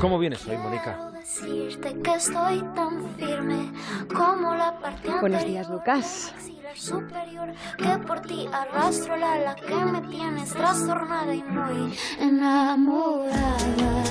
¿Cómo 0.00 0.18
vienes 0.18 0.46
hoy, 0.46 0.56
Mónica? 0.58 1.10
Decirte 1.12 1.92
que 2.02 2.14
estoy 2.14 2.62
tan 2.76 3.04
firme 3.16 3.72
como 4.14 4.54
la 4.54 4.78
parte 4.78 5.10
Buenos 5.20 5.44
días, 5.44 5.68
Lucas. 5.68 6.32
superior 6.74 7.52
que 7.76 8.06
por 8.06 8.20
ti 8.20 8.48
arrastro 8.52 9.16
la 9.16 9.32
ala 9.32 9.56
que 9.56 9.74
me 9.74 10.00
tienes 10.02 10.50
trastornada 10.50 11.34
y 11.34 11.42
muy 11.42 11.92
enamorada. 12.20 14.04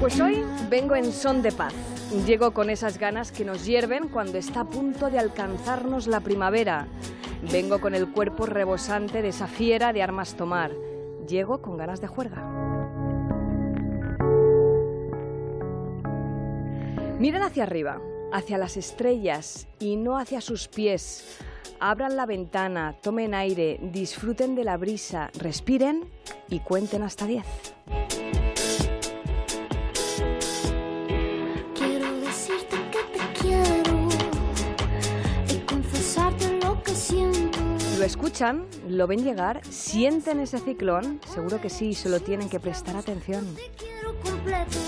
Pues 0.00 0.20
hoy 0.20 0.44
vengo 0.68 0.96
en 0.96 1.12
son 1.12 1.40
de 1.40 1.52
paz. 1.52 1.72
Llego 2.26 2.52
con 2.52 2.68
esas 2.68 2.98
ganas 2.98 3.32
que 3.32 3.46
nos 3.46 3.64
hierven 3.64 4.08
cuando 4.08 4.36
está 4.36 4.60
a 4.60 4.64
punto 4.64 5.08
de 5.08 5.18
alcanzarnos 5.18 6.06
la 6.06 6.20
primavera. 6.20 6.86
Vengo 7.50 7.80
con 7.80 7.94
el 7.94 8.10
cuerpo 8.10 8.44
rebosante 8.44 9.22
de 9.22 9.28
esa 9.28 9.46
fiera 9.46 9.94
de 9.94 10.02
armas 10.02 10.34
tomar. 10.34 10.72
Llego 11.26 11.62
con 11.62 11.78
ganas 11.78 12.02
de 12.02 12.06
juerga. 12.08 12.60
Miren 17.20 17.42
hacia 17.42 17.64
arriba, 17.64 18.00
hacia 18.32 18.56
las 18.56 18.78
estrellas 18.78 19.68
y 19.78 19.96
no 19.96 20.16
hacia 20.16 20.40
sus 20.40 20.68
pies. 20.68 21.36
Abran 21.78 22.16
la 22.16 22.24
ventana, 22.24 22.96
tomen 23.02 23.34
aire, 23.34 23.78
disfruten 23.82 24.54
de 24.54 24.64
la 24.64 24.78
brisa, 24.78 25.30
respiren 25.38 26.08
y 26.48 26.60
cuenten 26.60 27.02
hasta 27.02 27.26
10. 27.26 27.44
Quiero 31.74 32.20
decirte 32.20 32.76
que 32.90 33.18
te 33.18 33.38
quiero 33.38 34.08
y 35.54 35.58
confesarte 35.66 36.58
lo 36.64 36.82
que 36.82 36.92
siento. 36.92 37.58
Lo 37.98 38.04
escuchan, 38.06 38.66
lo 38.88 39.06
ven 39.06 39.22
llegar, 39.22 39.60
sienten 39.66 40.40
ese 40.40 40.58
ciclón, 40.58 41.20
seguro 41.26 41.60
que 41.60 41.68
sí, 41.68 41.92
solo 41.92 42.20
tienen 42.20 42.48
que 42.48 42.60
prestar 42.60 42.96
atención. 42.96 43.44
Te 43.56 43.70
quiero 43.76 44.18
completo. 44.20 44.78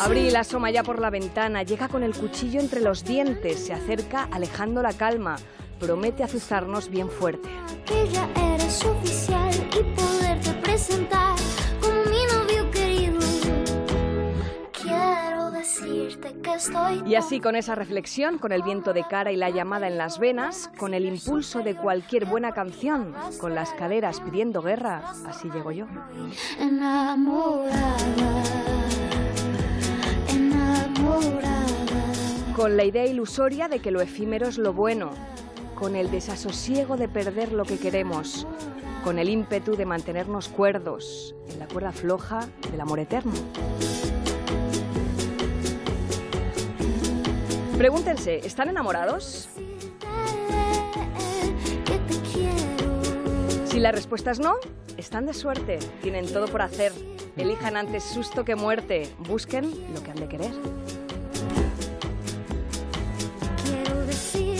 Abril 0.00 0.36
asoma 0.36 0.70
ya 0.70 0.82
por 0.82 1.00
la 1.00 1.10
ventana, 1.10 1.62
llega 1.64 1.88
con 1.88 2.02
el 2.02 2.14
cuchillo 2.14 2.60
entre 2.60 2.80
los 2.80 3.04
dientes, 3.04 3.66
se 3.66 3.72
acerca 3.72 4.28
alejando 4.30 4.80
la 4.80 4.92
calma, 4.92 5.36
promete 5.80 6.22
azuzarnos 6.22 6.88
bien 6.88 7.08
fuerte. 7.10 7.48
que 7.84 8.08
ya 8.10 8.28
eres 8.54 8.84
oficial 8.84 9.50
y 9.54 9.82
poderte 10.00 10.52
presentar 10.62 11.34
como 11.80 12.04
mi 12.04 12.24
novio 12.32 12.70
querido. 12.70 13.18
Quiero 14.80 15.50
decirte 15.50 16.34
que 16.42 16.54
estoy 16.54 17.02
Y 17.04 17.16
así 17.16 17.40
con 17.40 17.56
esa 17.56 17.74
reflexión, 17.74 18.38
con 18.38 18.52
el 18.52 18.62
viento 18.62 18.92
de 18.92 19.04
cara 19.04 19.32
y 19.32 19.36
la 19.36 19.50
llamada 19.50 19.88
en 19.88 19.98
las 19.98 20.20
venas, 20.20 20.70
con 20.78 20.94
el 20.94 21.06
impulso 21.06 21.62
de 21.62 21.74
cualquier 21.74 22.24
buena 22.24 22.52
canción, 22.52 23.14
con 23.40 23.54
las 23.54 23.70
caderas 23.72 24.20
pidiendo 24.20 24.62
guerra, 24.62 25.12
así 25.26 25.50
llego 25.50 25.72
yo. 25.72 25.86
enamorada. 26.60 27.98
Con 32.58 32.76
la 32.76 32.84
idea 32.84 33.06
ilusoria 33.06 33.68
de 33.68 33.78
que 33.78 33.92
lo 33.92 34.00
efímero 34.00 34.48
es 34.48 34.58
lo 34.58 34.72
bueno, 34.72 35.12
con 35.76 35.94
el 35.94 36.10
desasosiego 36.10 36.96
de 36.96 37.08
perder 37.08 37.52
lo 37.52 37.64
que 37.64 37.78
queremos, 37.78 38.48
con 39.04 39.20
el 39.20 39.28
ímpetu 39.28 39.76
de 39.76 39.86
mantenernos 39.86 40.48
cuerdos 40.48 41.36
en 41.48 41.60
la 41.60 41.68
cuerda 41.68 41.92
floja 41.92 42.48
del 42.72 42.80
amor 42.80 42.98
eterno. 42.98 43.32
Pregúntense, 47.78 48.44
¿están 48.44 48.68
enamorados? 48.68 49.48
Si 53.66 53.78
la 53.78 53.92
respuesta 53.92 54.32
es 54.32 54.40
no, 54.40 54.56
están 54.96 55.26
de 55.26 55.32
suerte, 55.34 55.78
tienen 56.02 56.26
todo 56.26 56.48
por 56.48 56.62
hacer. 56.62 56.90
Elijan 57.36 57.76
antes 57.76 58.02
susto 58.02 58.44
que 58.44 58.56
muerte, 58.56 59.08
busquen 59.28 59.70
lo 59.94 60.02
que 60.02 60.10
han 60.10 60.18
de 60.18 60.28
querer. 60.28 60.50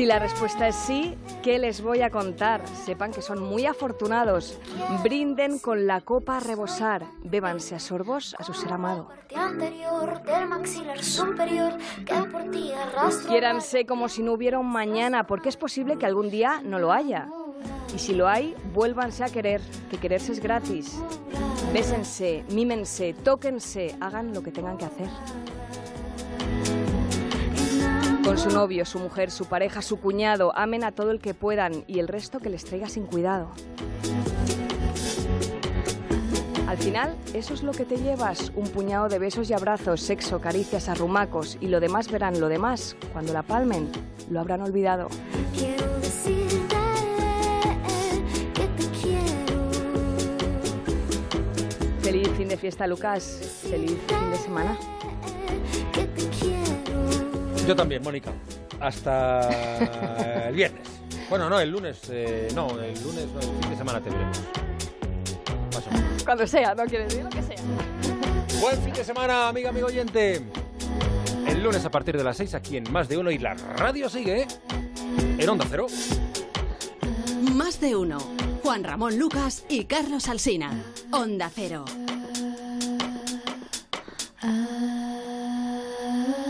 Si 0.00 0.06
la 0.06 0.18
respuesta 0.18 0.66
es 0.66 0.76
sí, 0.76 1.14
¿qué 1.42 1.58
les 1.58 1.82
voy 1.82 2.00
a 2.00 2.08
contar? 2.08 2.66
Sepan 2.66 3.12
que 3.12 3.20
son 3.20 3.42
muy 3.42 3.66
afortunados. 3.66 4.58
Brinden 5.02 5.58
con 5.58 5.86
la 5.86 6.00
copa 6.00 6.38
a 6.38 6.40
rebosar. 6.40 7.04
Bébanse 7.22 7.74
a 7.74 7.78
sorbos 7.78 8.34
a 8.38 8.42
su 8.42 8.54
ser 8.54 8.72
amado. 8.72 9.10
Quiéranse 13.28 13.84
como 13.84 14.08
si 14.08 14.22
no 14.22 14.32
hubiera 14.32 14.58
un 14.58 14.72
mañana, 14.72 15.26
porque 15.26 15.50
es 15.50 15.58
posible 15.58 15.98
que 15.98 16.06
algún 16.06 16.30
día 16.30 16.62
no 16.64 16.78
lo 16.78 16.92
haya. 16.92 17.28
Y 17.94 17.98
si 17.98 18.14
lo 18.14 18.26
hay, 18.26 18.56
vuélvanse 18.72 19.22
a 19.22 19.28
querer, 19.28 19.60
que 19.90 19.98
quererse 19.98 20.32
es 20.32 20.40
gratis. 20.40 20.98
Bésense, 21.74 22.42
mímense, 22.48 23.12
tóquense, 23.22 23.94
hagan 24.00 24.32
lo 24.32 24.42
que 24.42 24.50
tengan 24.50 24.78
que 24.78 24.86
hacer. 24.86 25.08
Con 28.24 28.38
su 28.38 28.50
novio, 28.50 28.84
su 28.84 28.98
mujer, 28.98 29.30
su 29.30 29.46
pareja, 29.46 29.82
su 29.82 29.98
cuñado, 29.98 30.52
amen 30.54 30.84
a 30.84 30.92
todo 30.92 31.10
el 31.10 31.20
que 31.20 31.34
puedan 31.34 31.84
y 31.86 31.98
el 31.98 32.08
resto 32.08 32.38
que 32.38 32.50
les 32.50 32.64
traiga 32.64 32.88
sin 32.88 33.06
cuidado. 33.06 33.48
Al 36.68 36.78
final, 36.78 37.16
eso 37.34 37.54
es 37.54 37.62
lo 37.62 37.72
que 37.72 37.84
te 37.84 37.96
llevas, 37.96 38.52
un 38.54 38.68
puñado 38.68 39.08
de 39.08 39.18
besos 39.18 39.50
y 39.50 39.54
abrazos, 39.54 40.00
sexo, 40.00 40.40
caricias, 40.40 40.88
arrumacos 40.88 41.58
y 41.60 41.66
lo 41.66 41.80
demás 41.80 42.10
verán 42.10 42.38
lo 42.40 42.48
demás. 42.48 42.96
Cuando 43.12 43.32
la 43.32 43.42
palmen, 43.42 43.90
lo 44.30 44.38
habrán 44.38 44.62
olvidado. 44.62 45.08
Feliz 52.02 52.28
fin 52.36 52.48
de 52.48 52.56
fiesta, 52.56 52.86
Lucas. 52.86 53.64
Feliz 53.68 53.98
fin 54.06 54.30
de 54.30 54.36
semana. 54.36 54.78
Yo 57.70 57.76
también, 57.76 58.02
Mónica. 58.02 58.32
Hasta 58.80 60.48
el 60.48 60.56
viernes. 60.56 60.88
Bueno, 61.28 61.48
no, 61.48 61.60
el 61.60 61.70
lunes. 61.70 62.00
eh, 62.10 62.48
no, 62.52 62.68
el 62.80 63.00
lunes, 63.00 63.28
no, 63.32 63.38
el 63.38 63.60
fin 63.60 63.70
de 63.70 63.76
semana 63.76 64.00
te 64.00 64.10
veremos. 64.10 64.40
Más 65.72 65.86
o 65.86 65.90
menos. 65.92 66.24
Cuando 66.24 66.46
sea, 66.48 66.74
no 66.74 66.84
quiere 66.86 67.04
decir 67.04 67.22
lo 67.22 67.30
que 67.30 67.40
sea. 67.44 67.58
Buen 68.60 68.76
fin 68.82 68.92
de 68.92 69.04
semana, 69.04 69.50
amiga, 69.50 69.68
amigo 69.68 69.86
oyente. 69.86 70.42
El 71.46 71.62
lunes 71.62 71.84
a 71.84 71.92
partir 71.92 72.16
de 72.16 72.24
las 72.24 72.38
6 72.38 72.54
aquí 72.54 72.76
en 72.76 72.90
Más 72.90 73.08
de 73.08 73.18
Uno 73.18 73.30
y 73.30 73.38
la 73.38 73.54
radio 73.54 74.08
sigue 74.08 74.48
en 75.38 75.48
Onda 75.48 75.64
Cero. 75.70 75.86
Más 77.54 77.80
de 77.80 77.94
uno. 77.94 78.18
Juan 78.64 78.82
Ramón 78.82 79.16
Lucas 79.16 79.64
y 79.68 79.84
Carlos 79.84 80.28
Alsina. 80.28 80.72
Onda 81.12 81.48
Cero. 81.54 81.84